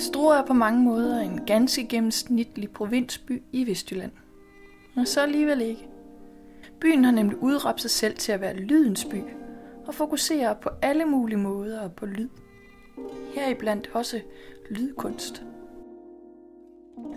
[0.00, 4.12] Struer er på mange måder en ganske gennemsnitlig provinsby i Vestjylland.
[4.96, 5.88] Men så alligevel ikke.
[6.80, 9.22] Byen har nemlig udråbt sig selv til at være lydens by,
[9.86, 12.28] og fokuserer på alle mulige måder på lyd.
[13.34, 14.20] Heriblandt også
[14.70, 15.42] lydkunst.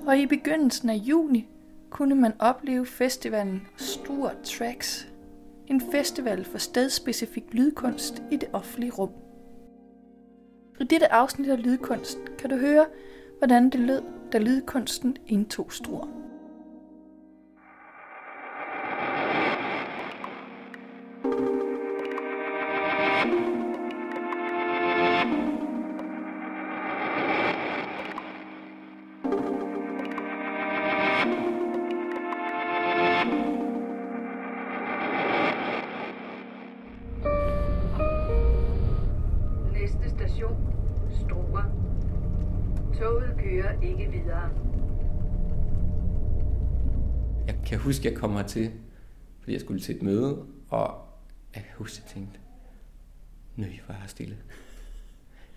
[0.06, 1.48] Og i begyndelsen af juni
[1.90, 5.08] kunne man opleve festivalen Stor Tracks.
[5.68, 9.23] En festival for stedspecifik lydkunst i det offentlige rum.
[10.80, 12.86] I dette afsnit af Lydkunst kan du høre,
[13.38, 14.02] hvordan det lød,
[14.32, 16.08] da lydkunsten indtog Struer.
[43.04, 44.50] Toget kører ikke videre.
[47.48, 48.72] Jeg kan huske, at jeg kom hertil,
[49.40, 50.96] fordi jeg skulle til et møde, og
[51.56, 52.40] jeg kan huske, at jeg tænkte,
[53.56, 54.38] nøj, hvor er jeg stille.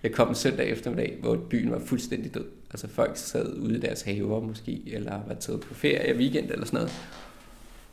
[0.02, 2.50] Jeg kom en søndag eftermiddag, hvor byen var fuldstændig død.
[2.70, 6.66] Altså folk sad ude i deres haver måske, eller var taget på ferie weekend eller
[6.66, 6.92] sådan noget.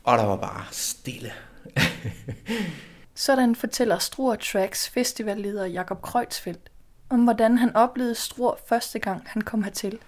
[0.04, 1.32] Og der var bare stille.
[3.14, 6.70] Sådan fortæller Struer Tracks festivalleder Jakob Kreutzfeldt
[7.10, 9.98] om, hvordan han oplevede Struer første gang, han kom hertil.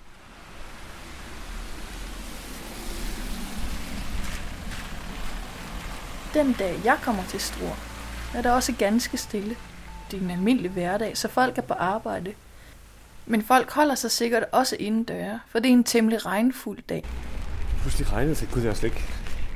[6.35, 7.77] Den dag, jeg kommer til Struer,
[8.35, 9.57] er der også ganske stille.
[10.11, 12.35] Det er en almindelig hverdag, så folk er på arbejde.
[13.27, 17.05] Men folk holder sig sikkert også indendøre, for det er en temmelig regnfuld dag.
[17.81, 19.05] Pludselig regnede, så kunne jeg slet ikke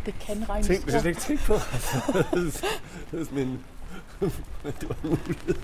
[0.06, 1.52] Det kan regne tænke, hvis jeg slet ikke tænke på.
[1.52, 3.64] Altså, men
[4.80, 5.56] det var muligt.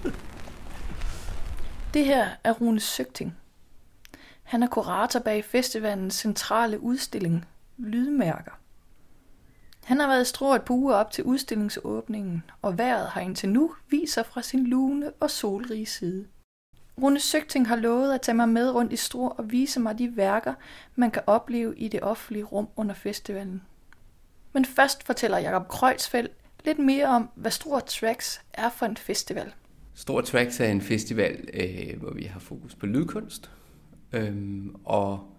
[1.97, 3.37] Det her er Rune Søgting.
[4.43, 7.45] Han er kurator bag festivalens centrale udstilling,
[7.77, 8.51] Lydmærker.
[9.85, 14.23] Han har været strået på uger op til udstillingsåbningen, og vejret har indtil nu viser
[14.23, 16.27] fra sin lune og solrige side.
[17.03, 20.17] Rune Søgting har lovet at tage mig med rundt i Struer og vise mig de
[20.17, 20.55] værker,
[20.95, 23.63] man kan opleve i det offentlige rum under festivalen.
[24.53, 26.33] Men først fortæller Jakob Kreutzfeldt
[26.65, 29.53] lidt mere om, hvad Struer Tracks er for en festival.
[29.99, 33.51] Stor Tracks er en festival, øh, hvor vi har fokus på lydkunst,
[34.13, 35.33] øhm, og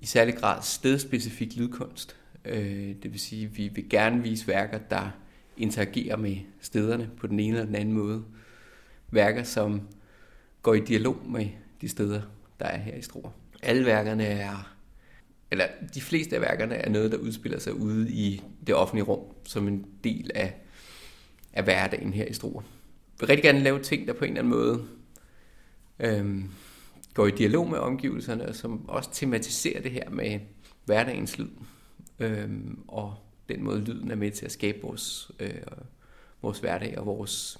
[0.00, 2.16] i særlig grad stedspecifik lydkunst.
[2.44, 5.10] Øh, det vil sige, at vi vil gerne vise værker, der
[5.56, 8.24] interagerer med stederne på den ene eller den anden måde.
[9.10, 9.88] Værker, som
[10.62, 11.48] går i dialog med
[11.80, 12.22] de steder,
[12.60, 13.30] der er her i Struer.
[13.62, 14.76] Alle værkerne er,
[15.50, 19.34] eller de fleste af værkerne er noget, der udspiller sig ude i det offentlige rum,
[19.44, 20.60] som en del af
[21.56, 22.62] af hverdagen her i Struer.
[22.62, 24.88] Jeg vil rigtig gerne lave ting, der på en eller anden måde
[25.98, 26.50] øhm,
[27.14, 30.40] går i dialog med omgivelserne, og som også tematiserer det her med
[30.84, 31.48] hverdagens lyd.
[32.18, 33.14] Øhm, og
[33.48, 35.54] den måde, lyden er med til at skabe vores, øh,
[36.42, 37.58] vores hverdag og vores,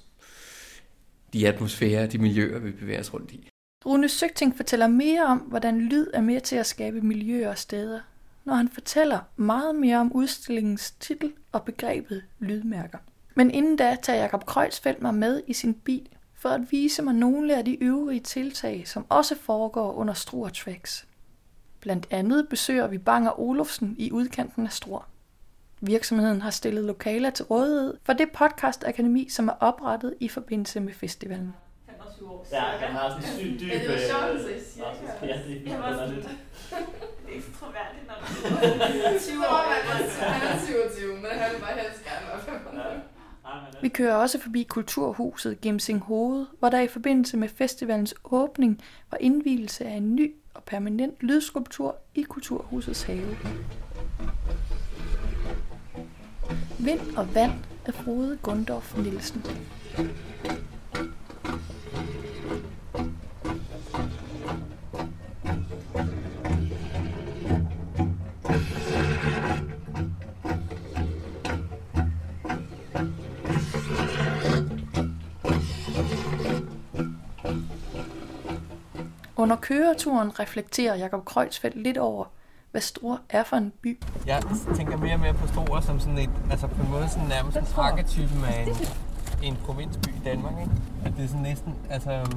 [1.33, 3.49] de atmosfærer, de miljøer, vi bevæger os rundt i.
[3.85, 7.99] Rune Søgting fortæller mere om, hvordan lyd er med til at skabe miljøer og steder,
[8.45, 12.97] når han fortæller meget mere om udstillingens titel og begrebet lydmærker.
[13.37, 17.13] Men inden da tager Jakob Kreutzfeldt mig med i sin bil for at vise mig
[17.13, 21.07] nogle af de øvrige tiltag, som også foregår under Struer Tracks.
[21.79, 25.09] Blandt andet besøger vi Banger Olufsen i udkanten af Struer.
[25.81, 30.93] Virksomheden har stillet lokaler til rådighed for det podcast-akademi, som er oprettet i forbindelse med
[30.93, 31.53] festivalen.
[31.85, 33.67] 25 år Ja, han har sådan en sygt dyb...
[33.69, 34.85] Ja, det var sjovt, øh, så jeg siger.
[35.27, 36.27] Ja, det er var sådan- underligt.
[37.25, 39.61] Det er ikke troværdigt, når man er 20 år.
[40.21, 43.01] Han er 27, men han vil bare helst gerne være 25.
[43.81, 48.81] Vi kører også forbi Kulturhuset Gemsing Hoved, hvor der i forbindelse med festivalens åbning
[49.11, 53.37] var indvielse af en ny og permanent lydskulptur i Kulturhusets have.
[56.79, 57.51] Vind og vand
[57.85, 59.45] af Frode Gundorf Nielsen.
[79.47, 82.25] Under køreturen reflekterer Jakob Kreutzfeldt lidt over,
[82.71, 83.99] hvad Struer er for en by.
[84.25, 84.43] Jeg
[84.75, 87.57] tænker mere og mere på Struer som sådan et, altså på en måde sådan nærmest
[87.57, 88.75] en arketypen af en,
[89.43, 90.71] en provinsby i Danmark, ikke?
[91.05, 92.35] At det er sådan næsten, altså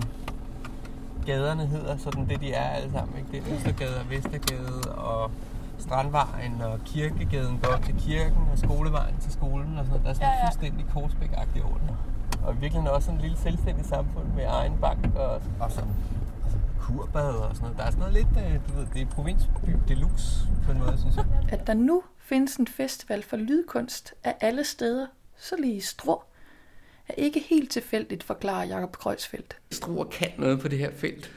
[1.27, 3.29] gaderne hedder sådan det, de er alle sammen, ikke?
[3.33, 5.31] Det er Østergade og Vestergade og
[5.79, 10.29] Strandvejen og Kirkegaden går til kirken og skolevejen til skolen og sådan Der er sådan
[10.29, 10.47] Ja, ja.
[10.47, 11.97] fuldstændig korsbæk-agtigt over det.
[12.45, 15.95] Og virkelig også sådan et lille selvstændigt samfund med egen bank og, og sådan.
[16.97, 17.79] Kurbad og sådan noget.
[17.79, 20.99] Der er sådan noget lidt, øh, du ved, det er provinsby deluxe på en måde,
[20.99, 21.27] synes jeg.
[21.59, 25.07] At der nu findes en festival for lydkunst af alle steder,
[25.37, 26.23] så lige Strå,
[27.09, 29.59] er ikke helt tilfældigt, forklarer Jakob Kreuzfeldt.
[29.71, 31.33] Struer kan noget på det her felt.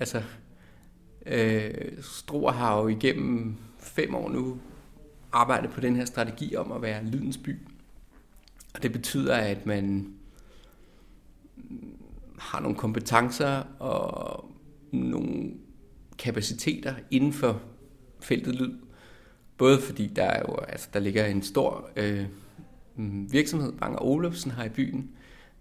[0.00, 0.22] Altså,
[1.26, 4.58] øh, Struer har jo igennem fem år nu
[5.32, 7.58] arbejdet på den her strategi om at være lydens by.
[8.74, 10.14] Og det betyder, at man
[12.38, 14.50] har nogle kompetencer og
[14.92, 15.50] nogle
[16.18, 17.62] kapaciteter inden for
[18.20, 18.74] feltet lyd.
[19.58, 22.24] Både fordi der er jo, altså der ligger en stor øh,
[23.32, 25.10] virksomhed, Bang Olufsen har i byen,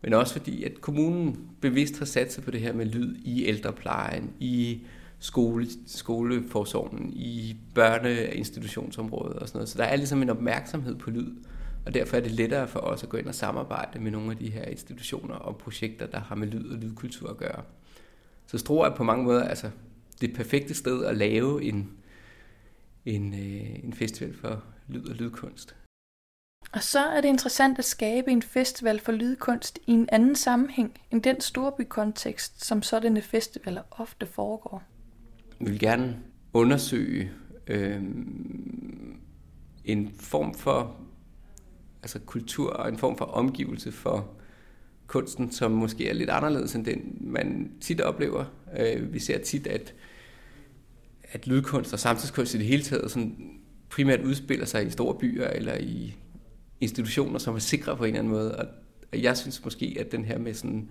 [0.01, 3.45] men også fordi, at kommunen bevidst har sat sig på det her med lyd i
[3.45, 4.81] ældreplejen, i
[5.19, 9.69] skole, skoleforsorgen, i børneinstitutionsområdet og sådan noget.
[9.69, 11.35] Så der er ligesom en opmærksomhed på lyd,
[11.85, 14.37] og derfor er det lettere for os at gå ind og samarbejde med nogle af
[14.37, 17.63] de her institutioner og projekter, der har med lyd og lydkultur at gøre.
[18.55, 19.69] Så Struer er på mange måder altså,
[20.21, 21.91] det perfekte sted at lave en,
[23.05, 25.75] en, øh, en festival for lyd og lydkunst.
[26.73, 31.01] Og så er det interessant at skabe en festival for lydkunst i en anden sammenhæng
[31.11, 34.83] end den storbykontekst, som sådanne festivaler ofte foregår.
[35.59, 36.19] Vi vil gerne
[36.53, 37.31] undersøge
[37.67, 38.03] øh,
[39.85, 40.97] en form for
[42.01, 44.35] altså kultur og en form for omgivelse for
[45.07, 48.45] kunsten, som måske er lidt anderledes end den, man tit oplever.
[48.79, 49.93] Øh, vi ser tit, at,
[51.23, 53.59] at lydkunst og samtidskunst i det hele taget sådan
[53.89, 56.15] primært udspiller sig i store byer eller i
[56.81, 58.55] institutioner, som er sikre på en eller anden måde.
[58.55, 58.67] Og
[59.13, 60.89] jeg synes måske, at den her med sådan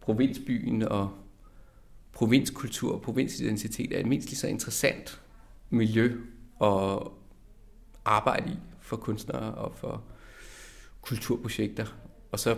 [0.00, 1.10] provinsbyen og
[2.12, 5.20] provinskultur og provinsidentitet er et mindst lige så interessant
[5.70, 6.20] miljø
[6.62, 6.98] at
[8.04, 10.04] arbejde i for kunstnere og for
[11.02, 11.86] kulturprojekter.
[12.32, 12.56] Og så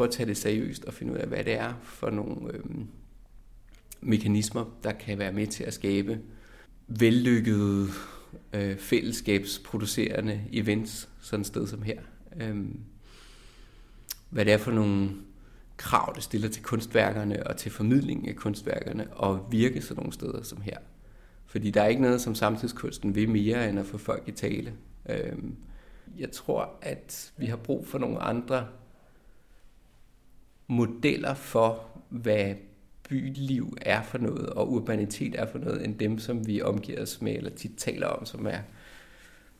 [0.00, 2.64] prøve at tage det seriøst og finde ud af, hvad det er for nogle øh,
[4.00, 6.20] mekanismer, der kan være med til at skabe
[6.86, 7.88] vellykkede
[8.52, 12.00] øh, fællesskabsproducerende events, sådan et sted som her.
[12.36, 12.64] Øh,
[14.30, 15.10] hvad det er for nogle
[15.76, 20.42] krav, det stiller til kunstværkerne og til formidlingen af kunstværkerne og virke sådan nogle steder
[20.42, 20.78] som her.
[21.46, 24.72] Fordi der er ikke noget, som samtidskunsten vil mere, end at få folk i tale.
[25.08, 25.36] Øh,
[26.18, 28.66] jeg tror, at vi har brug for nogle andre
[30.70, 32.54] modeller for, hvad
[33.08, 37.22] byliv er for noget, og urbanitet er for noget, end dem, som vi omgiver os
[37.22, 38.58] med, eller tit taler om, som er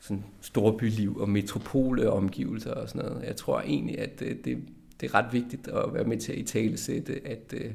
[0.00, 3.26] sådan storbyliv og metropole omgivelser og sådan noget.
[3.26, 4.58] Jeg tror egentlig, at øh, det,
[5.00, 7.72] det, er ret vigtigt at være med til at i tale sætte, at øh,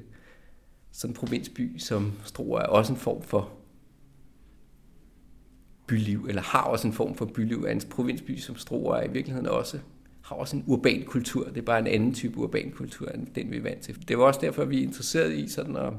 [0.91, 3.51] sådan en provinsby som Struer er også en form for
[5.87, 9.11] byliv, eller har også en form for byliv at en provinsby som Struer er i
[9.11, 9.79] virkeligheden også
[10.25, 11.47] har også en urban kultur.
[11.47, 14.07] Det er bare en anden type urban kultur, end den vi er vant til.
[14.07, 15.93] Det var også derfor, vi er interesseret i sådan at,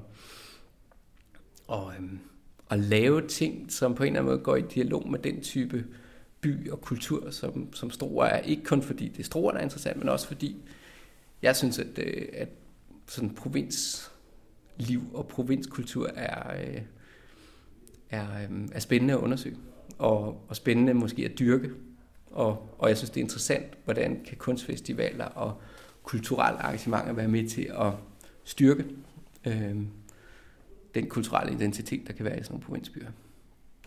[1.67, 2.19] og, øhm,
[2.71, 5.85] at lave ting, som på en eller anden måde går i dialog med den type
[6.41, 8.39] by og kultur, som, som Struer er.
[8.39, 10.57] Ikke kun fordi det er Struer, der er interessant, men også fordi
[11.43, 12.49] jeg synes, at, øh, at
[13.07, 16.83] sådan provinsliv og provinskultur er, øh,
[18.11, 19.57] er, øh, er spændende at undersøge.
[19.99, 21.71] Og, og spændende måske at dyrke.
[22.37, 25.61] Og, og jeg synes, det er interessant, hvordan kan kunstfestivaler og
[26.03, 27.93] kulturelle arrangementer være med til at
[28.45, 28.85] styrke
[29.47, 29.77] øh,
[30.95, 33.09] den kulturelle identitet, der kan være i sådan nogle provinsbyer.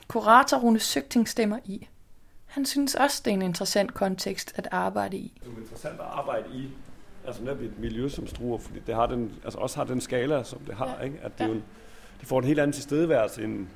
[0.08, 1.88] Kurator Rune Søgting stemmer i.
[2.46, 5.34] Han synes også, det er en interessant kontekst at arbejde i.
[5.44, 6.70] Det er interessant at arbejde i
[7.26, 10.44] altså netop et miljø som Struer, fordi det har den, altså også har den skala,
[10.44, 10.96] som det har.
[11.00, 11.06] Ja.
[11.06, 11.20] Ikke?
[11.22, 11.48] At det, ja.
[11.48, 11.64] jo en,
[12.20, 13.68] det får en helt anden tilstedeværelse end,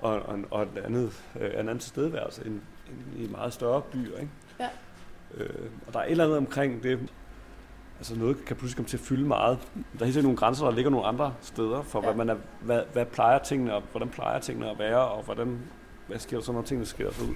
[0.00, 2.81] og, og, og et andet, øh, en anden tilstedeværelse end, end
[3.16, 4.18] i meget større byer.
[4.18, 4.32] Ikke?
[4.60, 4.68] Ja.
[5.34, 6.98] Øh, og der er et eller andet omkring det,
[7.98, 9.58] altså noget kan pludselig komme til at fylde meget.
[9.74, 12.04] Der er helt sikkert nogle grænser, der ligger nogle andre steder for, ja.
[12.04, 15.58] hvad, man er, hvad, hvad plejer tingene, og hvordan plejer tingene at være, og hvordan,
[16.06, 17.34] hvad sker der så, når tingene sker sig ud.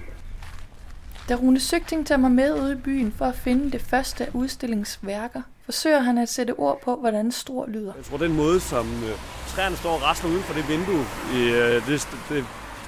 [1.29, 4.29] Da Rune Søgting tager mig med ud i byen for at finde det første af
[4.33, 7.93] udstillingsværker, forsøger han at sætte ord på, hvordan stor lyder.
[7.95, 9.11] Jeg tror, den måde, som øh,
[9.47, 12.45] træerne står og rasler uden for det vindue, i, øh, det, det,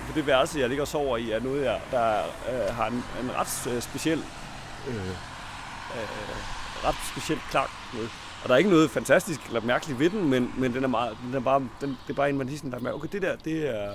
[0.09, 2.17] på det værelse, jeg ligger og sover i, er noget, jeg, der
[2.49, 4.19] øh, har en, en ret øh, speciel,
[4.87, 5.13] øh, øh,
[6.85, 8.07] ret speciel klang med.
[8.43, 11.17] Og der er ikke noget fantastisk eller mærkeligt ved den, men, men den er meget,
[11.25, 13.21] den er bare, den, det er bare en, man lige sådan, der med, okay, det
[13.21, 13.91] der, det er,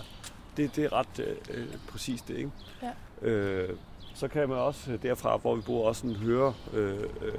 [0.56, 2.50] det, det er ret øh, øh præcist det, ikke?
[2.82, 3.28] Ja.
[3.28, 3.76] Øh,
[4.14, 7.34] så kan man også øh, derfra, hvor vi bor, også sådan høre øh, øh,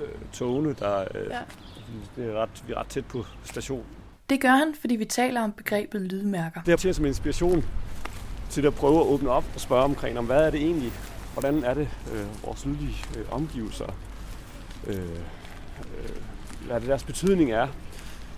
[0.00, 1.40] øh, togene, der øh, ja.
[2.16, 3.84] det er ret, vi er ret tæt på station.
[4.30, 6.60] Det gør han, fordi vi taler om begrebet lydmærker.
[6.62, 7.64] Det er som inspiration
[8.50, 10.92] til at prøve at åbne op og spørge omkring, om hvad er det egentlig,
[11.32, 13.94] hvordan er det øh, vores lydlige øh, omgivelser,
[14.86, 16.16] øh, øh,
[16.66, 17.68] hvad det deres betydning er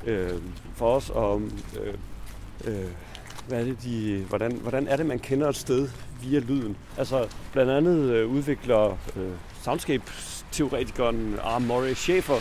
[0.07, 0.43] øh,
[0.75, 1.43] for os, og
[1.81, 1.95] øh,
[2.65, 2.91] øh,
[3.49, 5.89] hvad er det, de, hvordan, hvordan er det, man kender et sted
[6.23, 6.77] via lyden?
[6.99, 11.59] Altså, blandt andet øh, udvikler øh, soundscape-teoretikeren R.
[11.59, 12.41] Murray Schaefer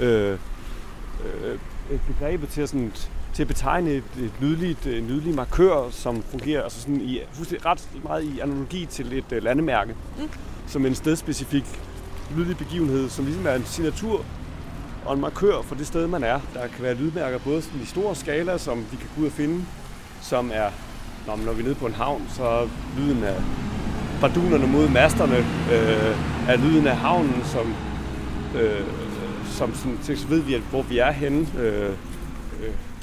[0.00, 0.38] øh, øh,
[1.50, 1.58] øh
[1.90, 2.92] et begreb til, sådan,
[3.34, 7.88] til at betegne et, et lydligt, en lydlig markør, som fungerer altså sådan i, ret
[8.04, 10.28] meget i analogi til et uh, landemærke, mm.
[10.66, 11.64] som en stedspecifik
[12.36, 14.24] lydlig begivenhed, som ligesom er en signatur
[15.04, 16.40] og en markør for det sted, man er.
[16.54, 19.32] Der kan være lydmærker både sådan i store skala, som vi kan gå ud og
[19.32, 19.64] finde,
[20.22, 20.70] som er,
[21.26, 23.36] når, når vi er nede på en havn, så er lyden af
[24.20, 25.36] bardunerne mod masterne,
[25.72, 27.74] øh, er lyden af havnen, som,
[28.60, 28.86] øh,
[29.44, 31.46] som sådan, så ved vi, at, hvor vi er henne.
[31.58, 31.96] Øh, øh,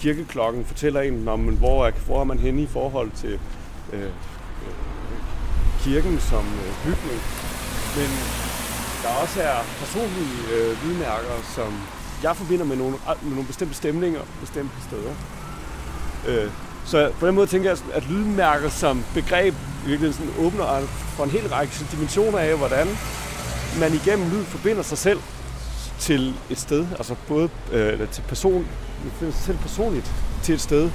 [0.01, 3.39] kirkeklokken fortæller en, om, hvor er, hvor er man henne i forhold til
[3.93, 4.09] øh, øh
[5.83, 7.21] kirken som øh, bygning.
[7.97, 8.09] Men
[9.03, 11.73] der også er personlige øh, lydmærker, som
[12.23, 15.13] jeg forbinder med nogle, med nogle bestemte stemninger bestemte steder.
[16.27, 16.51] Øh,
[16.85, 19.55] så på den måde tænker jeg, at lydmærker som begreb
[19.85, 22.87] virkelig sådan åbner for en hel række dimensioner af, hvordan
[23.79, 25.19] man igennem lyd forbinder sig selv
[25.99, 28.67] til et sted, altså både øh, til person,
[29.31, 30.11] selv personligt
[30.43, 30.91] til et sted,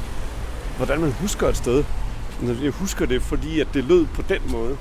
[0.77, 1.85] hvordan man husker et sted.
[2.43, 4.77] Altså, jeg husker det, fordi at det lød på den måde.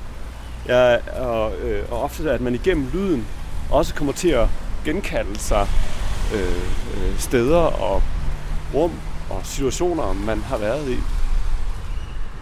[0.68, 3.28] Ja, og, øh, og ofte at man igennem lyden
[3.72, 4.48] også kommer til at
[4.86, 5.68] genkalde sig
[6.34, 8.04] øh, øh, steder og
[8.74, 8.92] rum
[9.30, 10.98] og situationer, man har været i.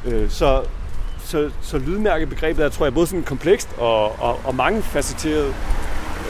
[0.06, 0.64] Øh, så,
[1.26, 5.56] så, så lydmærkebegrebet er, tror jeg, både sådan komplekst og, og, og mangefacetteret.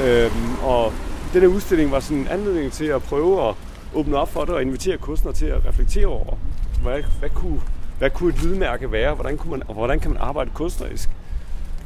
[0.02, 0.32] Øh,
[0.64, 0.94] og
[1.34, 3.56] denne udstilling var sådan en anledning til at prøve at
[3.94, 6.38] åbne op for det og invitere kunstnere til at reflektere over,
[6.82, 7.62] hvad, hvad, kunne,
[7.98, 11.10] hvad kunne et lydmærke være, hvordan, kunne man, og hvordan kan man arbejde kunstnerisk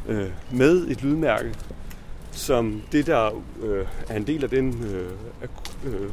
[0.07, 1.55] øh, med et lydmærke,
[2.31, 5.11] som det, der øh, er en del af den øh,
[5.85, 6.09] øh,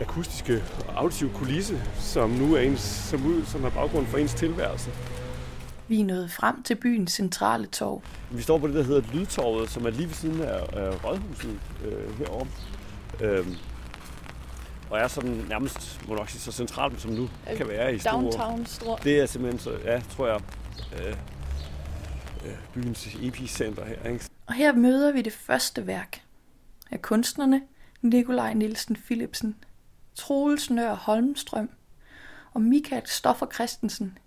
[0.00, 0.62] akustiske
[0.96, 4.90] auditive kulisse, som nu er ens, som, ud, som er baggrund for ens tilværelse.
[5.88, 8.02] Vi er nået frem til byens centrale torv.
[8.30, 11.58] Vi står på det, der hedder Lydtorvet, som er lige ved siden af, af Rådhuset
[11.84, 12.46] øh, herovre.
[13.20, 13.46] Øh,
[14.92, 17.98] og er sådan nærmest, må nok sige, så centralt som nu kan være i.
[17.98, 18.98] Downtown Store.
[19.04, 20.40] Det er simpelthen, så, ja, tror jeg,
[21.00, 21.16] øh,
[22.46, 24.10] øh, byens epicenter her.
[24.10, 24.24] Ikke?
[24.46, 26.22] Og her møder vi det første værk
[26.90, 27.62] af kunstnerne
[28.02, 29.56] Nikolaj Nielsen Philipsen,
[30.14, 31.70] Troels Nør Holmstrøm
[32.54, 34.18] og Michael Stoffer Christensen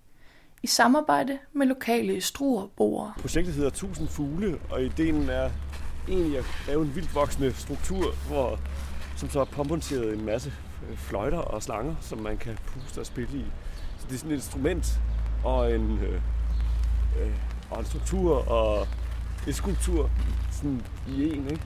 [0.64, 3.14] i samarbejde med lokale struerboere.
[3.22, 5.50] Projektet hedder 1000 fugle, og ideen er
[6.08, 8.60] egentlig at lave en vildt voksende struktur, hvor,
[9.16, 10.54] som så har påmonteret en masse
[10.90, 13.46] øh, fløjter og slanger, som man kan puste og spille i.
[14.00, 15.00] Så det er sådan et instrument
[15.44, 16.22] og en, øh,
[17.22, 17.32] øh,
[17.70, 18.88] og en struktur og
[19.48, 20.10] en skulptur
[20.52, 21.48] sådan i en.
[21.50, 21.62] Ikke?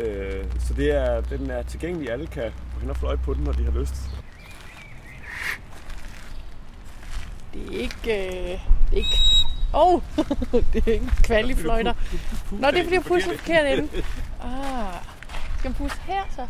[0.00, 2.10] Øh, så det er, den er tilgængelig.
[2.10, 3.94] Alle kan gå hen og fløjte på den, når de har lyst.
[7.54, 8.26] Det er ikke...
[8.26, 8.60] Øh,
[8.90, 9.18] det er ikke
[9.74, 10.00] Åh, oh,
[10.72, 11.94] det er ikke kvalifløjter.
[12.50, 13.88] Nå, det er jeg puster forkert ende.
[14.44, 14.94] Ah,
[15.58, 16.46] skal man puste her så?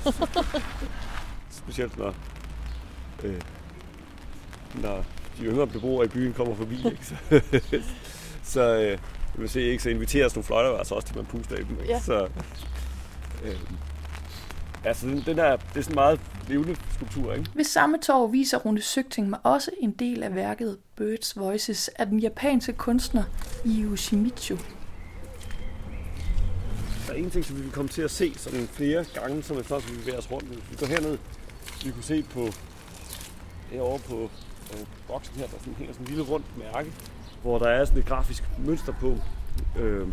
[1.50, 2.14] Specielt når,
[3.24, 3.40] øh,
[4.74, 5.04] når
[5.38, 6.76] de yngre beboere i byen kommer forbi.
[6.76, 7.06] Ikke?
[7.06, 7.14] Så,
[8.52, 8.98] så øh,
[9.40, 11.80] vil se, ikke, så inviteres nogle fløjter, altså også til man puster i dem.
[11.80, 11.92] Ikke?
[11.92, 12.00] Ja.
[12.00, 12.28] Så,
[13.44, 13.60] øh,
[14.84, 17.50] altså, den, den er, det er sådan meget levende skulptur, ikke?
[17.54, 22.06] Ved samme torv viser Rune Søgting mig også en del af værket Birds Voices af
[22.06, 23.22] den japanske kunstner
[23.66, 24.56] Yu Shimizu.
[27.08, 29.58] Der er en ting, som vi vil komme til at se sådan flere gange, som
[29.58, 30.46] vi først vi bevæger os rundt.
[30.46, 31.18] Hvis vi går herned,
[31.84, 32.48] vi kunne se på
[33.70, 34.30] herovre på
[34.72, 36.92] øh, boksen her, der sådan, hænger sådan en lille rundt mærke,
[37.42, 39.16] hvor der er sådan et grafisk mønster på.
[39.78, 40.08] Øh,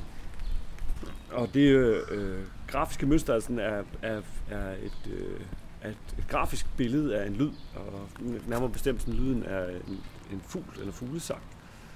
[1.31, 1.69] og det
[2.11, 5.41] øh, grafiske mønster er, sådan, er, er, er et, øh,
[5.81, 8.09] er et, et grafisk billede af en lyd, og
[8.47, 11.41] nærmere bestemt sådan lyden af en, en fugl eller fuglesang.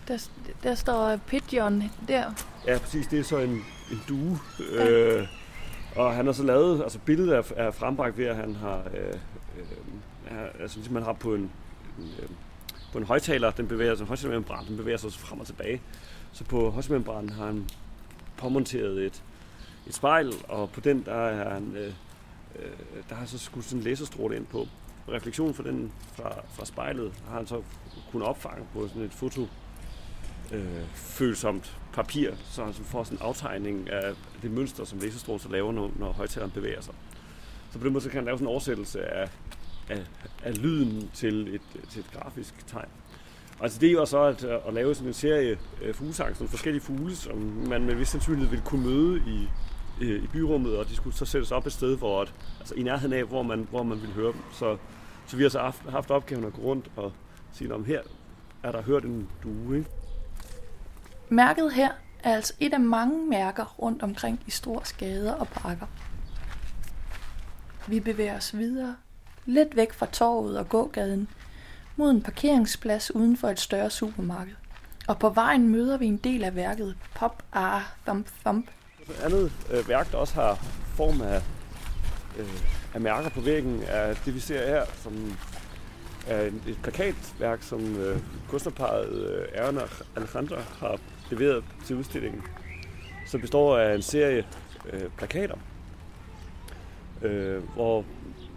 [0.09, 0.29] Der,
[0.63, 2.33] der står pigeon der.
[2.67, 3.07] Ja, præcis.
[3.07, 4.39] Det er så en, en due.
[4.73, 5.27] Øh,
[5.95, 9.13] og han har så lavet, altså billedet er, er frembragt ved, at han har, øh,
[10.31, 11.51] øh, altså ligesom man har på en,
[11.99, 12.29] en øh,
[12.91, 15.81] på en højtaler, den bevæger sig, højtalermembran, den bevæger sig frem og tilbage.
[16.31, 17.69] Så på højtalermembranen har han
[18.37, 19.23] påmonteret et,
[19.87, 21.93] et spejl, og på den der er han, øh,
[22.59, 22.71] øh,
[23.09, 24.67] der har så skudt sådan en laserstråle ind på.
[25.09, 27.61] Refleksionen fra, den, fra, fra spejlet har han så
[28.11, 29.47] kunnet opfange på sådan et foto
[30.53, 35.49] øh, følsomt papir, så han får sådan en aftegning af det mønster, som laserstrålen så
[35.49, 36.93] laver, når, når højtaleren bevæger sig.
[37.71, 39.29] Så på den måde så kan han lave sådan en oversættelse af,
[39.89, 40.05] af,
[40.43, 42.89] af lyden til et, til et grafisk tegn.
[43.59, 46.47] Og altså det var så at, øh, at lave sådan en serie øh, fuglesang, sådan
[46.47, 47.37] forskellige fugle, som
[47.67, 49.47] man med vis sandsynlighed ville kunne møde i,
[50.01, 52.83] øh, i byrummet, og de skulle så sættes op et sted, hvor, at, altså i
[52.83, 54.41] nærheden af, hvor man, hvor man ville høre dem.
[54.51, 54.77] Så,
[55.27, 57.11] så vi har så haft, haft opgaven at gå rundt og
[57.51, 58.01] sige, om her
[58.63, 59.77] er der hørt en due.
[59.77, 59.89] Ikke?
[61.31, 61.89] Mærket her
[62.23, 65.85] er altså et af mange mærker rundt omkring i store skader og parker.
[67.87, 68.95] Vi bevæger os videre,
[69.45, 71.27] lidt væk fra torvet og gågaden,
[71.95, 74.53] mod en parkeringsplads uden for et større supermarked.
[75.07, 78.67] Og på vejen møder vi en del af værket Pop Ah Thump Thump.
[79.01, 81.41] Et andet øh, værk, der også har form af,
[82.37, 82.47] øh,
[82.93, 85.37] af mærker på væggen, er det, vi ser her, som
[86.27, 88.19] er et plakatværk, som øh,
[88.49, 89.81] kunstnerparet øh, Erna
[90.15, 90.99] Alejandra har
[91.31, 92.41] leveret til udstillingen,
[93.25, 94.45] som består af en serie
[94.93, 95.55] øh, plakater,
[97.21, 98.05] øh, hvor,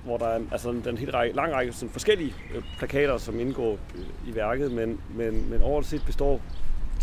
[0.04, 3.18] hvor der er en, altså en, en helt række, lang række sådan forskellige øh, plakater,
[3.18, 6.40] som indgår øh, i værket, men, men, men overset består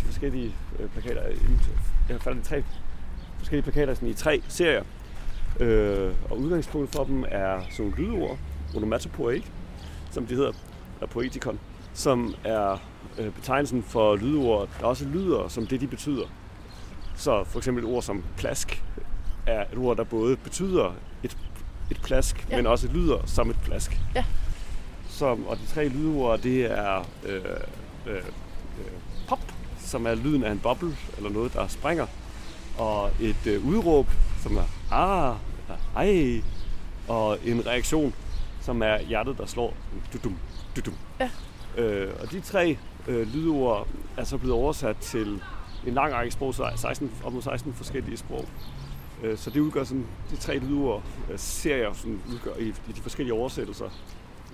[0.00, 1.60] de forskellige øh, plakater, inden-
[2.02, 2.64] i hvert fald de tre
[3.38, 4.82] forskellige plakater sådan i tre serier.
[5.60, 8.38] Øh, og udgangspunktet for dem er sådan nogle lydord,
[8.76, 9.52] onomatopoeik,
[10.10, 10.52] som de hedder,
[10.94, 11.58] eller poetikon,
[11.94, 12.76] som er
[13.18, 16.24] øh, betegnelsen for lydord, der også lyder som det, de betyder.
[17.16, 18.84] Så for eksempel et ord som plask
[19.46, 21.36] er et ord, der både betyder et,
[21.90, 22.56] et plask, Ja.
[22.56, 24.00] men også lyder som et plask.
[24.14, 24.24] Ja.
[25.08, 27.44] Som, og de tre lydord, det er øh,
[28.06, 28.22] øh, øh,
[29.28, 29.40] pop,
[29.78, 32.06] som er lyden af en boble, eller noget, der springer.
[32.78, 34.06] Og et øh, udråb,
[34.42, 35.36] som er ah,
[35.68, 36.42] eller ej,
[37.08, 38.14] og en reaktion,
[38.60, 39.74] som er hjertet, der slår
[40.12, 40.36] dudum,
[40.76, 40.94] dudum.
[41.20, 41.30] Ja.
[41.76, 45.42] Øh, og de tre øh, lydord er så blevet oversat til
[45.86, 48.44] en lang række sprog, så 16, op mod 16 forskellige sprog.
[49.22, 53.00] Øh, så det udgør sådan, de tre lydord, øh, serier, som udgør i, i de
[53.00, 53.90] forskellige oversættelser,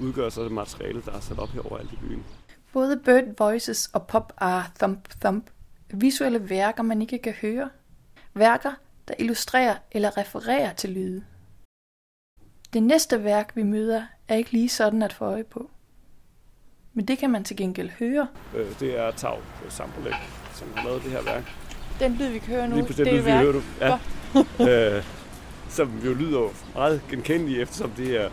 [0.01, 2.25] udgør så det materiale, der er sat op her overalt i byen.
[2.73, 5.51] Både Bird Voices og Pop Ah Thump Thump
[5.91, 7.71] visuelle værker, man ikke kan høre.
[8.35, 8.73] Værker,
[9.09, 11.25] der illustrerer eller refererer til lyde.
[12.73, 15.71] Det næste værk, vi møder, er ikke lige sådan at få øje på.
[16.97, 18.27] Men det kan man til gengæld høre.
[18.57, 20.15] Øh, det er Tav Sampolæk,
[20.55, 21.43] som har lavet det her værk.
[22.01, 23.43] Den lyd, vi kan høre nu, Lige det er det vi værk.
[23.43, 23.63] hører du.
[23.81, 24.97] Ja.
[24.97, 25.05] øh,
[25.69, 28.29] som jo lyder meget genkendeligt, eftersom det er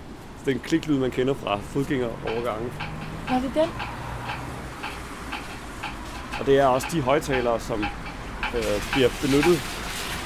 [0.45, 2.71] den kliklyd, man kender fra fodgængerovergangen.
[3.30, 3.69] Nå, det den.
[6.39, 7.82] Og det er også de højtalere, som
[8.56, 9.60] øh, bliver benyttet,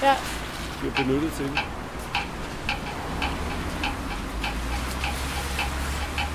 [0.03, 0.15] Ja,
[0.79, 1.45] bliver benyttet til.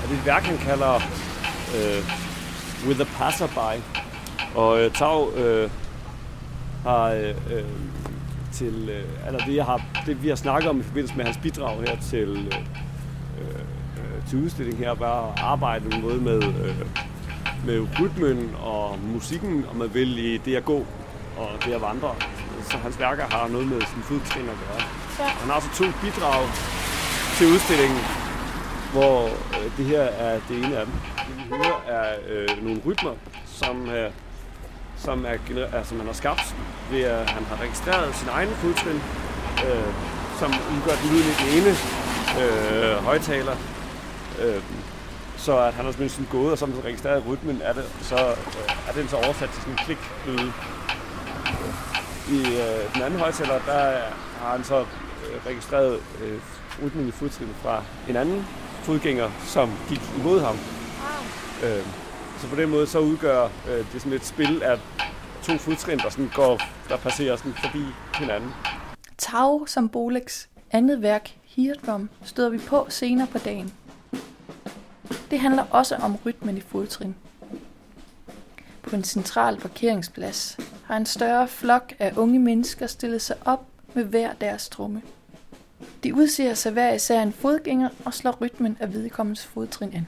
[0.03, 0.99] Og det er et værk, han kalder
[1.75, 2.03] øh,
[2.87, 3.81] With a Passerby.
[4.55, 5.69] Og øh, Tav øh,
[6.83, 7.63] har øh, øh,
[8.51, 11.37] til, øh, eller det, jeg har, det vi har snakket om i forbindelse med hans
[11.37, 13.45] bidrag her til, øh,
[13.97, 16.85] øh, til udstillingen her, var at arbejde både med, øh,
[17.65, 20.85] med rytmen og musikken, og man vil i det at gå
[21.37, 22.15] og det at vandre.
[22.69, 24.81] Så hans værker har noget med sin fodtrin at gøre.
[25.19, 25.25] Ja.
[25.25, 26.41] Han har så to bidrag
[27.37, 27.99] til udstillingen,
[28.93, 29.25] hvor
[29.57, 30.95] øh, det her er det ene af dem.
[31.27, 33.13] Det vi hører er øh, nogle rytmer,
[33.45, 34.11] som, øh,
[34.97, 36.55] som, er, er, altså, som han har skabt
[36.91, 39.01] ved at han har registreret sin egen fodtrin,
[39.65, 39.93] øh,
[40.39, 41.73] som udgør den lyden i den ene
[42.41, 43.55] øh, højtaler.
[44.41, 44.61] Øh,
[45.37, 48.15] så at han har simpelthen sin gået og så har registreret rytmen af det, så
[48.15, 50.51] øh, er den så oversat til sådan en kliklyde.
[52.29, 53.81] I øh, den anden højtaler, der
[54.39, 56.39] har han så øh, registreret øh,
[56.85, 58.45] rytmen i fodtrinet fra en anden
[58.83, 60.55] fodgænger, som gik imod ham.
[61.63, 61.85] Øh,
[62.39, 64.79] så på den måde så udgør øh, det sådan et spil af
[65.43, 67.83] to fodtrin, der, sådan går, der passerer sådan forbi
[68.19, 68.49] hinanden.
[69.17, 73.73] Tau som Bolex andet værk, Hirdrum, støder vi på senere på dagen.
[75.31, 77.15] Det handler også om rytmen i fodtrin.
[78.81, 84.03] På en central parkeringsplads har en større flok af unge mennesker stillet sig op med
[84.03, 85.01] hver deres tromme.
[86.03, 90.07] De udser sig hver især en fodgænger og slår rytmen af vedkommens fodtrin an.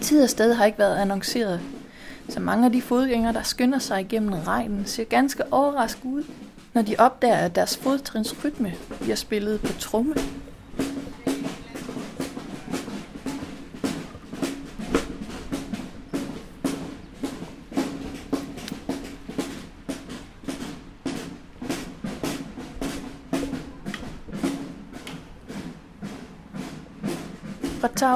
[0.00, 1.60] Tid og sted har ikke været annonceret,
[2.28, 6.24] så mange af de fodgængere, der skynder sig igennem regnen, ser ganske overrasket ud,
[6.74, 10.14] når de opdager, at deres fodtrins rytme bliver spillet på tromme.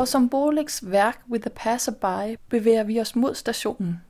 [0.02, 4.00] Og som Symbolics værk With the Passerby bevæger vi os mod stationen.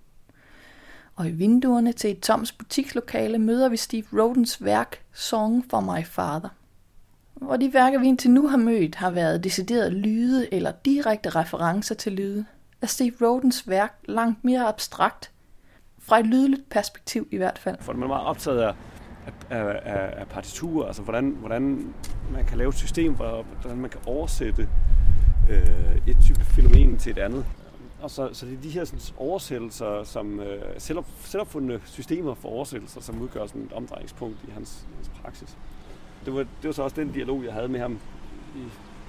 [1.17, 6.05] Og i vinduerne til et toms butikslokale møder vi Steve Rodens værk Song for My
[6.05, 6.49] Father.
[7.35, 11.95] Hvor de værker, vi indtil nu har mødt, har været decideret lyde eller direkte referencer
[11.95, 12.45] til lyde.
[12.83, 15.31] er Steve Rodens værk langt mere abstrakt,
[15.99, 17.77] fra et lydligt perspektiv i hvert fald.
[17.81, 18.75] For man er meget optaget af,
[19.51, 21.95] af, af, af partiturer, altså hvordan, hvordan
[22.33, 24.69] man kan lave et system, hvor, hvordan man kan oversætte
[25.51, 27.45] øh, et type fænomen til et andet.
[28.03, 32.49] Og så, så det er de her sådan, oversættelser, som øh, selvop, selvopfundne systemer for
[32.49, 35.57] oversættelser, som udgør sådan et omdrejningspunkt i hans, hans praksis.
[36.25, 37.99] Det var, det var så også den dialog, jeg havde med ham
[38.57, 38.59] i,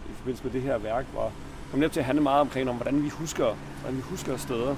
[0.10, 1.32] i forbindelse med det her værk, hvor
[1.72, 4.76] kom netop til at handle meget omkring, om hvordan vi husker, hvordan vi husker steder.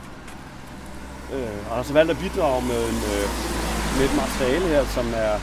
[1.34, 3.26] Øh, og har så valgt at bidrage med, en, øh,
[3.98, 5.40] med et materiale her, som er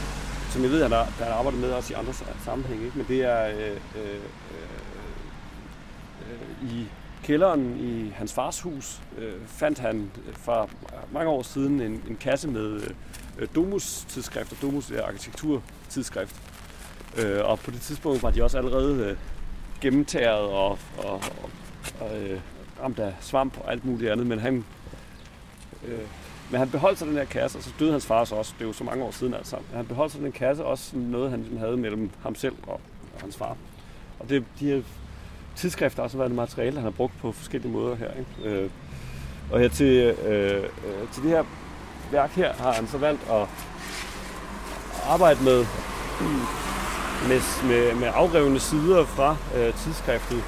[0.52, 2.12] som jeg ved, han har, han har arbejdet med også i andre
[2.44, 2.98] sammenhænge, ikke?
[2.98, 4.20] men det er øh, øh,
[4.50, 4.81] øh
[6.30, 6.88] Øh, i
[7.22, 10.70] kælderen i hans fars hus, øh, fandt han øh, for
[11.12, 12.80] mange år siden en, en kasse med
[13.38, 14.56] øh, Domus-tidsskrifter.
[14.62, 16.36] Domus er arkitekturtidsskrift.
[17.18, 19.16] Øh, og på det tidspunkt var de også allerede øh,
[19.80, 21.50] gennemtæret og, og, og,
[22.00, 22.40] og øh,
[22.82, 24.64] ramt af svamp og alt muligt andet, men han,
[25.88, 26.00] øh,
[26.50, 28.64] men han beholdt sig den her kasse, og så døde hans far så også, det
[28.64, 29.56] er jo så mange år siden altså.
[29.74, 32.80] Han beholdt sig den kasse også noget, han ligesom havde mellem ham selv og,
[33.14, 33.56] og hans far.
[34.18, 34.82] Og det, de her
[35.56, 38.10] tidsskrifter har også været et materiale, han har brugt på forskellige måder her.
[38.18, 38.56] Ikke?
[38.56, 38.70] Øh,
[39.50, 41.44] og her til, øh, øh, til det her
[42.12, 43.48] værk her har han så valgt at
[45.06, 45.66] arbejde med,
[47.28, 50.44] med, med, med afrevne sider fra øh, tidsskriftet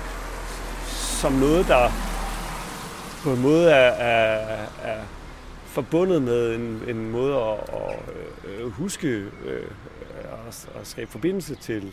[1.21, 1.91] som noget, der
[3.23, 5.01] på en måde er, er, er
[5.65, 7.99] forbundet med en, en måde at, at
[8.45, 9.09] øh, huske
[9.45, 9.63] øh,
[10.83, 11.93] skabe forbindelse til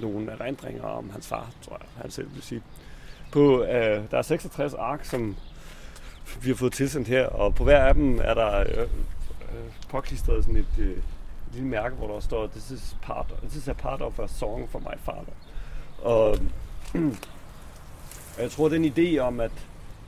[0.00, 2.62] nogle erindringer om hans far, tror jeg, han selv vil sige.
[3.32, 5.36] På, øh, der er 66 ark, som
[6.42, 10.44] vi har fået tilsendt her, og på hver af dem er der øh, øh, påklistret
[10.44, 11.02] sådan et, øh, et
[11.52, 14.70] lille mærke, hvor der står, this is, part, this is a part of a song
[14.70, 15.32] for my father.
[16.02, 16.38] Og
[18.42, 19.52] jeg tror, den idé om, at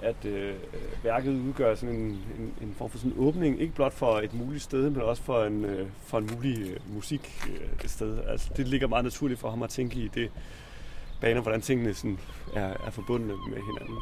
[0.02, 2.00] at øh, øh, værket udgør sådan en,
[2.38, 5.22] en, en form for sådan en åbning, ikke blot for et muligt sted, men også
[5.22, 8.18] for en, øh, for en mulig øh, musik øh, sted.
[8.28, 10.30] Altså, det ligger meget naturligt for ham at tænke i det
[11.20, 12.18] baner, hvordan tingene sådan
[12.54, 13.98] er, er forbundet med hinanden.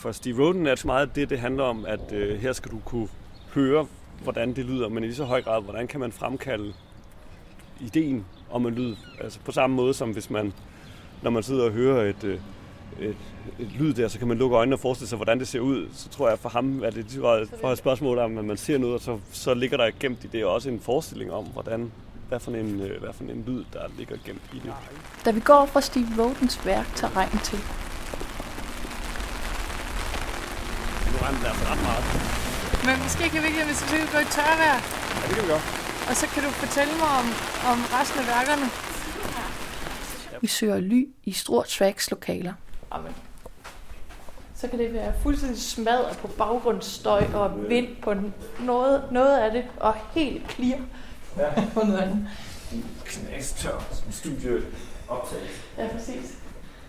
[0.00, 2.80] For Steve Roden er det meget det, det handler om, at øh, her skal du
[2.84, 3.08] kunne
[3.54, 3.86] høre,
[4.22, 6.72] hvordan det lyder, men i lige så høj grad, hvordan kan man fremkalde
[7.80, 8.96] ideen om en lyd.
[9.20, 10.52] Altså på samme måde som hvis man,
[11.22, 12.40] når man sidder og hører et, øh,
[13.00, 13.16] et,
[13.58, 15.88] et lyd der, så kan man lukke øjnene og forestille sig, hvordan det ser ud.
[15.94, 18.78] Så tror jeg for ham, at det var for et spørgsmål om, at man ser
[18.78, 21.92] noget, og så, så ligger der gemt i det også en forestilling om, hvordan,
[22.28, 24.72] hvad for en, øh, hvad for en lyd, der ligger gemt i det.
[25.24, 27.58] Da vi går fra Steve Rodens værk til regn til,
[31.12, 32.04] Nu regner det altså ret meget.
[32.86, 34.78] Men måske kan vi ikke, hvis vi gå i tørvejr,
[35.14, 35.62] Ja, det kan vi gøre.
[36.10, 37.26] og så kan du fortælle mig om,
[37.72, 38.66] om resten af værkerne.
[40.40, 42.52] vi søger ly i Stor Tracks lokaler.
[42.90, 43.12] Amen.
[44.54, 48.14] Så kan det være fuldstændig smadret på baggrundsstøj og vind på
[48.60, 50.80] noget, noget af det, og helt clear
[51.38, 51.64] ja.
[51.74, 52.28] på noget andet.
[53.04, 55.60] Knastør studieoptagelse.
[55.78, 56.38] Ja, præcis.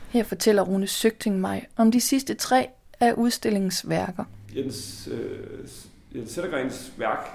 [0.10, 2.68] Her fortæller Rune Søgting mig om de sidste tre
[3.00, 4.24] af udstillingens værker.
[4.56, 5.40] Jens, øh,
[6.16, 7.30] Jens Sættergrens værk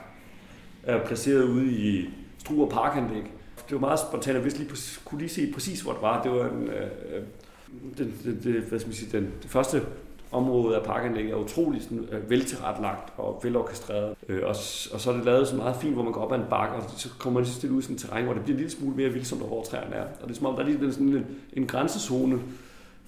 [0.82, 3.22] er placeret ude i Struer Parkanlæg.
[3.68, 6.22] Det var meget spontant, jeg vidste lige, præcis- kunne lige se præcis, hvor det var.
[6.22, 7.22] Det var en, øh,
[7.98, 9.82] den, den, den, det, hvad skal man sige, den, det første
[10.34, 14.14] område af parkanlægget er utrolig sådan, øh, veltilrettelagt og velorkestreret.
[14.28, 14.48] Øh, og,
[14.92, 16.76] og så er det lavet så meget fint, hvor man går op ad en bakke,
[16.76, 18.60] og så kommer man lige stille ud i sådan et terræn, hvor det bliver en
[18.60, 20.02] lille smule mere vildt, som der hvor træerne er.
[20.02, 22.40] Og det er som om, der er lige sådan en, en grænsezone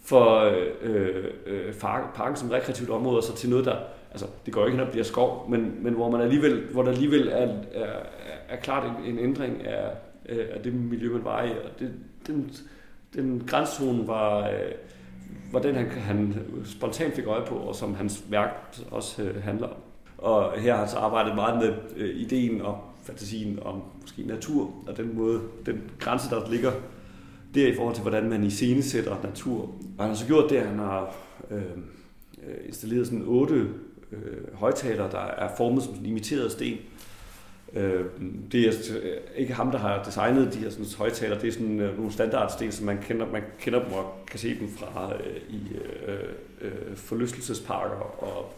[0.03, 0.41] for
[0.83, 1.75] øh, øh,
[2.15, 3.77] parken som rekreativt område, og så til noget, der,
[4.11, 6.91] altså det går ikke hen og bliver skov, men, men hvor, man alligevel, hvor der
[6.91, 7.93] alligevel er, er,
[8.49, 9.91] er klart en, en ændring af,
[10.29, 11.51] øh, af det miljø, man var i.
[11.51, 11.93] Og det,
[12.27, 12.51] den,
[13.17, 14.73] den grænszone var, øh,
[15.53, 19.67] var den, han, han spontant fik øje på, og som hans værk også øh, handler
[19.67, 19.77] om.
[20.19, 24.71] Og her har han så arbejdet meget med øh, ideen og fantasien om måske natur,
[24.87, 26.73] og den måde, den grænse, der ligger
[27.55, 29.61] der i forhold til, hvordan man iscenesætter natur.
[29.99, 31.15] Og han har så gjort det, at han har
[31.51, 33.69] øh, øh installeret sådan otte
[34.13, 36.77] øh, højtalere, der er formet som sådan imiterede sten.
[37.73, 38.05] Øh,
[38.53, 41.39] det er øh, ikke ham, der har designet de her sådan, højtaler.
[41.39, 44.59] Det er sådan øh, nogle standardsten, som man kender, man kender dem og kan se
[44.59, 45.63] dem fra øh, i
[46.07, 46.19] øh,
[46.61, 48.55] øh, forlystelsesparker og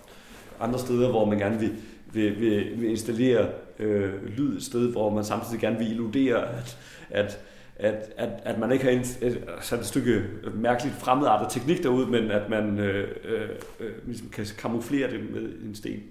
[0.61, 1.77] andre steder, hvor man gerne vil,
[2.13, 6.79] vil, vil, vil installere øh, lyd et sted, hvor man samtidig gerne vil illudere, at,
[7.11, 7.39] at
[7.79, 10.23] at, at, at man ikke har ind- øh, sat et stykke
[10.55, 13.49] mærkeligt fremmedartet teknik derude, men at man øh, øh,
[13.81, 16.03] øh, ligesom kan kamuflere det med en sten.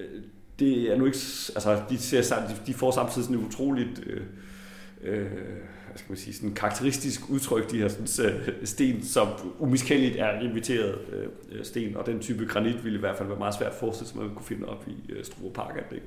[0.00, 0.22] Øh,
[0.58, 1.18] det er nu ikke,
[1.54, 4.22] altså de, ser, de, de får samtidig sådan et utroligt øh,
[5.02, 5.30] øh,
[5.96, 10.40] hvad skal man sige, sådan karakteristisk udtryk, de her sådan, øh, sten, som umiskendeligt er
[10.40, 10.98] inviteret
[11.52, 14.08] øh, sten, og den type granit ville i hvert fald være meget svært at forestille
[14.08, 16.02] sig, man kunne finde op i øh, Struer Parkanlæg.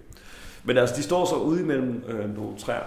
[0.64, 2.84] Men altså, de står så ude imellem øh, nogle træer.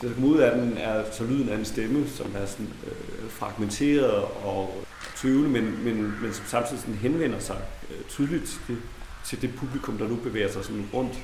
[0.00, 2.72] Det, der kommer ud af den, er så lyden af en stemme, som er sådan,
[2.86, 4.84] øh, fragmenteret og
[5.16, 7.56] tvivle, men, men, men som samtidig sådan henvender sig
[7.90, 8.76] øh, tydeligt til,
[9.24, 11.18] til det publikum, der nu bevæger sig sådan rundt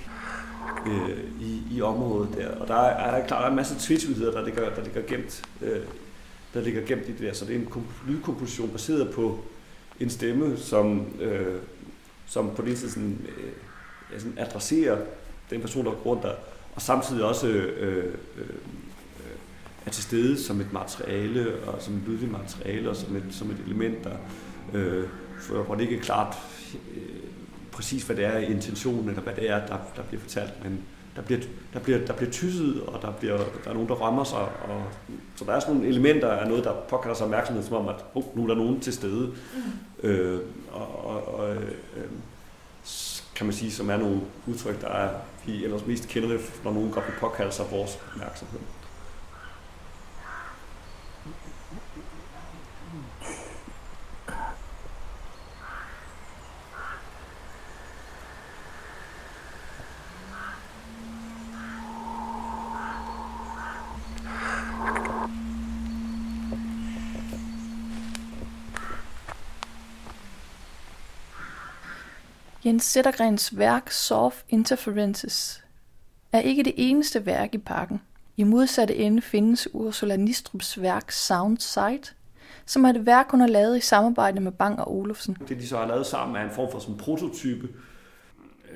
[0.87, 2.49] øh, i, i området der.
[2.57, 5.83] Og der er, er klart en masse tvetydigheder, der ligger, der ligger gemt øh,
[6.55, 7.33] der ligger gemt i det der.
[7.33, 9.39] Så det er en lydkomposition baseret på
[10.01, 11.57] en stemme, som, øh,
[12.27, 14.99] som på den side sådan, øh, sådan adresserer
[15.51, 16.33] den person, der går rundt der,
[16.75, 18.45] og samtidig også øh, øh,
[19.87, 23.51] er til stede som et materiale, og som et lydligt materiale, og som et, som
[23.51, 24.17] et element, der,
[24.75, 25.05] øh,
[25.67, 26.37] hvor det ikke er klart
[26.95, 27.03] øh,
[27.73, 30.81] præcis, hvad det er intentionen, eller hvad det er, der, der bliver fortalt, men
[31.17, 31.41] der bliver,
[31.73, 34.39] der bliver, der bliver tysset, og der, bliver, der er nogen, der rammer sig.
[34.39, 34.83] Og,
[35.37, 38.05] så der er sådan nogle elementer af noget, der påkalder sig opmærksomhed, som om, at
[38.15, 39.27] oh, nu er der nogen til stede.
[39.27, 40.09] Mm.
[40.09, 40.41] Øh,
[40.73, 41.63] og, og, og øh,
[43.35, 45.11] kan man sige, som er nogle udtryk, der er,
[45.47, 48.61] vi ellers mest kender det, når nogen godt vil påkalde sig vores opmærksomhed.
[72.73, 75.65] Jens Sættergrens værk Soft Interferences
[76.33, 78.01] er ikke det eneste værk i pakken.
[78.37, 82.17] I modsatte ende findes Ursula Nistrups værk Sound Sight,
[82.67, 85.37] som er et værk, hun har lavet i samarbejde med Bang og Olufsen.
[85.49, 87.69] Det, de så har lavet sammen, er en form for sådan prototype.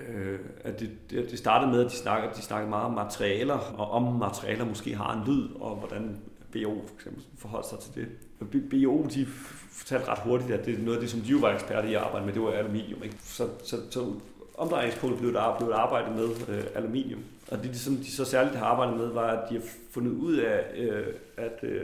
[0.09, 3.91] Øh, at det, det, startede med, at de snakkede, de snakkede meget om materialer, og
[3.91, 6.21] om materialer måske har en lyd, og hvordan
[6.65, 8.71] BO for eksempel forholdt sig til det.
[8.71, 9.27] BO, de
[9.71, 11.95] fortalte ret hurtigt, at det er noget af det, som de jo var eksperter i
[11.95, 13.03] at arbejde med, det var aluminium.
[13.03, 13.17] Ikke?
[13.23, 14.13] Så, så, så
[14.59, 17.21] omdrejningspunktet blev der, blev der arbejdet med øh, aluminium.
[17.51, 20.37] Og det, som de så særligt har arbejdet med, var, at de har fundet ud
[20.37, 21.83] af, øh, at øh,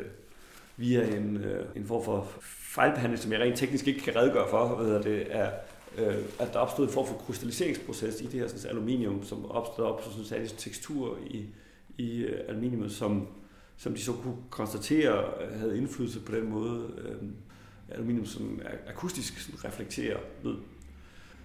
[0.77, 2.29] via en, øh, en form for
[2.75, 5.51] fejlbehandling, som jeg rent teknisk ikke kan redegøre for, hvad det, er,
[5.99, 9.85] øh, at der opstod en form for krystalliseringsproces i det her sådan, aluminium, som opstod
[9.85, 11.47] op sådan særlig tekstur i,
[11.99, 13.29] i øh, som,
[13.77, 17.17] som de så kunne konstatere øh, havde indflydelse på den måde, øh,
[17.89, 20.57] aluminium som akustisk sådan, reflekterer lyd.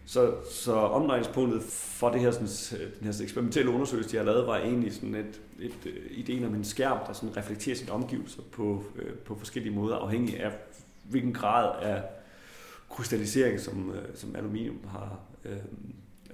[0.06, 4.48] Så, så omdrejningspunktet for det her, sådan, øh, den her eksperimentelle undersøgelse, de har lavet,
[4.48, 8.42] var egentlig sådan et, et, øh, ideen om en skærm, der sådan reflekterer sine omgivelser
[8.52, 10.52] på, øh, på forskellige måder, afhængig af
[11.04, 12.04] hvilken grad af
[12.90, 15.58] krystallisering, som, øh, som aluminium har, øh,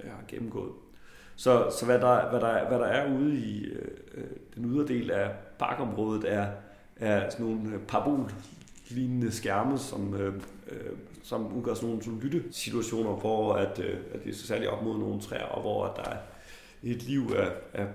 [0.04, 0.72] har gennemgået.
[1.36, 5.10] Så, så hvad, der, hvad, der, hvad der er ude i øh, den ydre del
[5.10, 6.46] af parkområdet, er,
[6.96, 8.32] er sådan nogle øh, parabol
[8.88, 10.34] lignende skærme, som, øh,
[10.68, 14.70] øh, som udgør sådan nogle sådan lyttesituationer, hvor at, øh, at det er så særligt
[14.70, 16.16] op mod nogle træer, og hvor at der er
[16.82, 17.86] et liv af, af,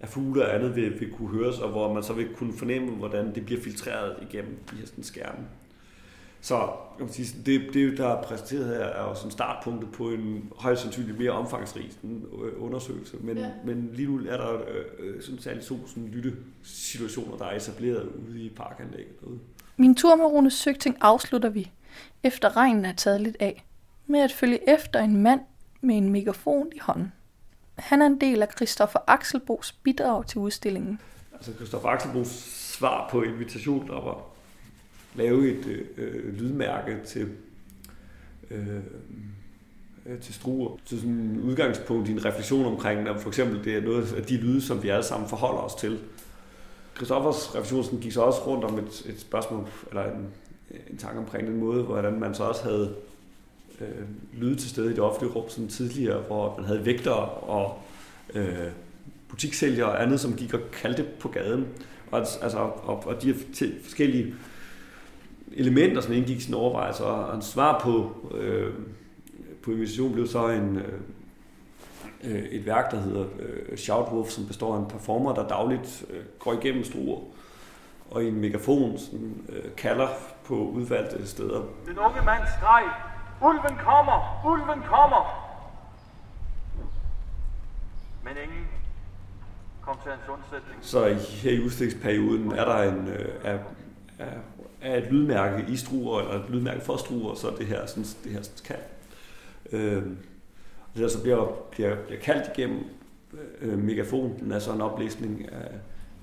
[0.00, 2.90] af fugle og andet vil, vil kunne høres, og hvor man så vil kunne fornemme,
[2.90, 5.46] hvordan det bliver filtreret igennem de her sådan skærme.
[6.40, 6.70] Så
[7.10, 11.18] sige, det, det, der er præsenteret her, er jo sådan startpunktet på en højst sandsynligt
[11.18, 13.16] mere omfangsrig sådan, øh, undersøgelse.
[13.20, 13.50] Men, ja.
[13.64, 18.08] men lige nu er der øh, øh sådan særligt to sådan, lyttesituationer, der er etableret
[18.28, 19.38] ude i parkanlægget derude.
[19.76, 21.70] Min tur med Rune Søgting afslutter vi,
[22.22, 23.64] efter regnen er taget lidt af,
[24.06, 25.40] med at følge efter en mand
[25.80, 27.12] med en megafon i hånden.
[27.78, 31.00] Han er en del af Christoffer Axelbos bidrag til udstillingen.
[31.32, 32.28] Altså Christoffer Axelbos
[32.78, 34.14] svar på invitationen om at
[35.14, 37.28] lave et øh, øh lydmærke til,
[38.50, 38.76] øh,
[40.06, 40.76] øh, til Struer.
[40.84, 44.36] Så sådan en udgangspunkt i en refleksion omkring, for eksempel det er noget af de
[44.36, 45.98] lyde, som vi alle sammen forholder os til.
[46.96, 50.26] Christoffers refleksion gik så også rundt om et, et spørgsmål, eller en,
[50.90, 52.94] en tanke omkring den måde, hvordan man så også havde
[53.80, 57.78] øh, lyde til stede i det offentlige rum sådan tidligere, hvor man havde vægter og
[58.34, 58.68] øh,
[59.28, 61.66] butikssælgere og andet, som gik og kaldte på gaden.
[62.10, 63.34] Og, altså, og, og de
[63.82, 64.34] forskellige
[65.52, 68.74] elementer, som indgik i sin overvejelse, og en svar på, øh,
[69.62, 71.00] på invitationen blev så en, øh,
[72.24, 76.24] øh, et værk, der hedder øh, Shoutwolf, som består af en performer, der dagligt øh,
[76.38, 77.20] går igennem struer
[78.10, 80.08] og i en megafon som, øh, kalder
[80.44, 81.62] på udvalgte steder.
[81.86, 82.84] Den unge mand skreg,
[83.42, 84.42] Ulven kommer!
[84.46, 85.48] Ulven kommer!
[88.24, 88.66] Men ingen
[89.80, 90.78] kom til hans undsætning.
[90.80, 93.58] Så her i udstillingsperioden er der en, øh, er,
[94.18, 94.38] er,
[94.80, 98.32] er et lydmærke i struer, eller et lydmærke for struer, så det her, sådan, det
[98.32, 98.82] her sådan, kald.
[99.72, 100.02] Øh,
[100.94, 102.84] det der så bliver, bliver, bliver kaldt igennem
[103.60, 104.38] øh, megafon.
[104.40, 105.70] Den er så en oplæsning af,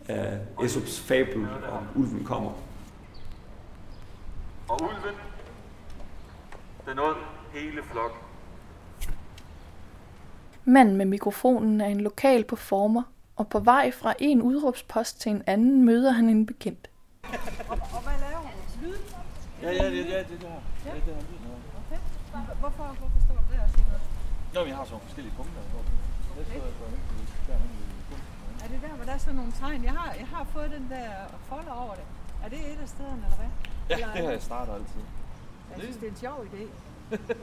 [0.07, 2.51] af Aesops fabel om ulven kommer.
[4.69, 5.15] Og ulven,
[6.89, 7.15] den åd
[7.53, 8.11] hele flok.
[10.65, 13.03] Manden med mikrofonen er en lokal performer,
[13.35, 16.89] og på vej fra en udråbspost til en anden møder han en bekendt.
[19.65, 20.57] Ja, ja, det, ja, det der.
[20.85, 21.17] Ja, det der.
[21.81, 21.99] Okay.
[22.63, 24.05] Hvorfor, hvorfor står der og siger noget?
[24.55, 25.61] Jo, jeg har så forskellige punkter.
[25.71, 25.81] hvor
[26.35, 26.61] kunsten.
[28.63, 29.83] Er det der, hvor der er sådan nogle tegn?
[29.83, 31.09] Jeg har, jeg har fået den der
[31.49, 32.03] folder over det.
[32.43, 33.51] Er det et af stederne, eller hvad?
[33.89, 35.01] Ja, Eller det er har jeg startet altid.
[35.71, 36.63] Jeg synes, det er en sjov idé.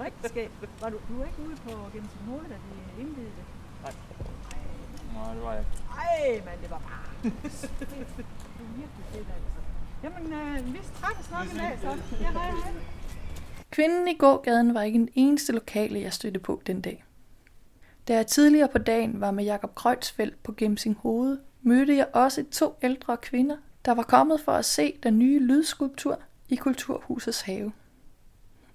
[0.04, 0.52] Rigtig skægt.
[0.82, 3.46] Var du, du er ikke ude på Gensim Hoved, da de indvidede det?
[3.82, 3.92] Nej.
[5.14, 5.76] Nej, det var jeg ikke.
[5.98, 7.06] Ej, men det var bare...
[7.22, 9.62] det er virkelig fedt, altså.
[10.04, 11.88] Jamen, øh, vi træffes nok en dag, så.
[12.20, 12.72] Ja, hej, hej.
[13.70, 17.04] Kvinden i gågaden var ikke den eneste lokale, jeg stødte på den dag.
[18.08, 22.44] Da jeg tidligere på dagen var med Jakob Kreutzfeldt på Gemsing Hoved, mødte jeg også
[22.50, 27.72] to ældre kvinder, der var kommet for at se den nye lydskulptur i Kulturhusets have.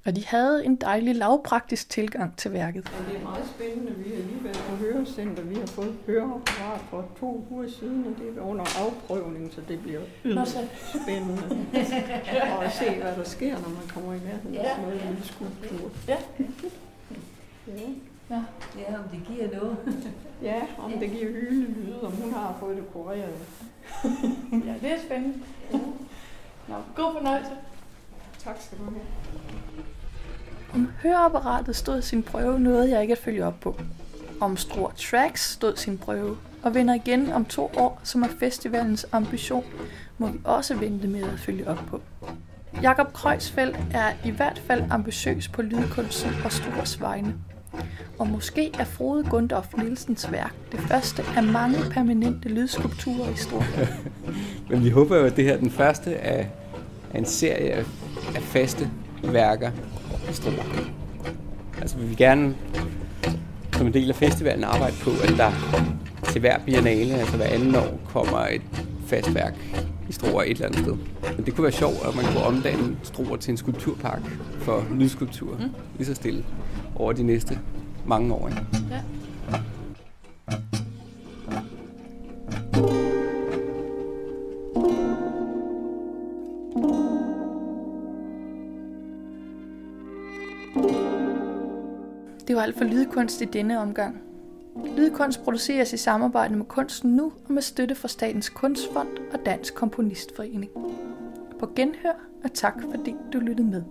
[0.06, 2.92] Og de havde en dejlig lavpraktisk tilgang til værket.
[3.10, 3.92] Det er meget spændende.
[3.92, 5.44] Vi er lige været på hørecenter.
[5.44, 9.80] Vi har fået høreapparat for to uger siden, og det er under afprøvning, så det
[9.82, 10.58] bliver yderst
[11.04, 11.44] spændende
[12.58, 15.24] og at se, hvad der sker, når man kommer i nærheden af sådan noget lille
[15.26, 15.90] skulptur.
[16.08, 16.18] Ja.
[17.68, 17.74] Ja.
[18.30, 18.42] Ja.
[18.80, 19.78] Ja, om det giver noget.
[20.42, 23.34] ja, om det giver hylelyde, om hun har fået det kureret.
[24.52, 25.38] Ja, det er spændende.
[26.68, 27.52] Nå, god fornøjelse.
[28.40, 28.96] Tak skal du have.
[30.74, 33.76] Om høreapparatet stod sin prøve nåede jeg ikke at følge op på.
[34.40, 39.06] Om Struer Tracks stod sin prøve, og vinder igen om to år, som er festivalens
[39.12, 39.64] ambition,
[40.18, 42.02] må vi også vente med at følge op på.
[42.82, 47.34] Jakob Kreuzfeldt er i hvert fald ambitiøs på lydkunsten og Struers vegne.
[48.20, 53.64] Og måske er Frode Gundorf Nielsens værk det første af mange permanente lydskulpturer i Struer.
[54.70, 56.50] Men vi håber jo, at det her er den første af,
[57.14, 57.86] af en serie af,
[58.36, 58.92] af faste
[59.24, 59.72] værker
[60.30, 60.92] i Struer.
[61.82, 62.56] Altså vi vil gerne
[63.78, 65.52] som en del af festivalen arbejde på, at der
[66.24, 68.62] til hver biennale, altså hver anden år, kommer et
[69.08, 69.56] fast værk
[70.10, 70.96] i Struer et eller andet sted.
[71.36, 74.22] Men det kunne være sjovt, at man kunne omdanne Struer til en skulpturpark
[74.60, 75.70] for lydskulptur, mm.
[75.98, 76.44] lige så stille,
[76.96, 77.60] over de næste
[78.06, 78.48] mange år.
[78.48, 78.62] Ikke?
[78.92, 79.00] Ja.
[92.68, 94.22] Alt for lydkunst i denne omgang.
[94.98, 99.76] Lydkunst produceres i samarbejde med Kunsten Nu og med støtte fra Statens Kunstfond og Dansk
[99.76, 100.72] Komponistforening.
[101.60, 103.84] På genhør og tak fordi du lyttede med.